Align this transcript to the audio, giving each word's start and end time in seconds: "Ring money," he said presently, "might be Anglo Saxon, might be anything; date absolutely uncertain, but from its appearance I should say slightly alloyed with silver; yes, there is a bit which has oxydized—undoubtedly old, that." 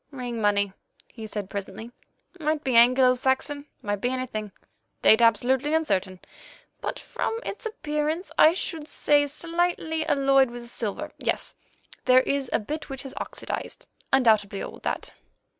"Ring 0.09 0.41
money," 0.41 0.73
he 1.09 1.27
said 1.27 1.47
presently, 1.47 1.91
"might 2.39 2.63
be 2.63 2.75
Anglo 2.75 3.13
Saxon, 3.13 3.65
might 3.83 4.01
be 4.01 4.09
anything; 4.09 4.51
date 5.03 5.21
absolutely 5.21 5.75
uncertain, 5.75 6.19
but 6.81 6.97
from 6.97 7.39
its 7.45 7.67
appearance 7.67 8.31
I 8.35 8.53
should 8.53 8.87
say 8.87 9.27
slightly 9.27 10.03
alloyed 10.07 10.49
with 10.49 10.65
silver; 10.67 11.11
yes, 11.19 11.53
there 12.05 12.21
is 12.21 12.49
a 12.51 12.57
bit 12.57 12.89
which 12.89 13.03
has 13.03 13.13
oxydized—undoubtedly 13.17 14.63
old, 14.63 14.81
that." 14.81 15.11